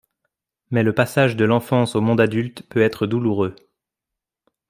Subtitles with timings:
[0.71, 3.55] Mais le passage de l’enfance au monde adulte peut être douloureux.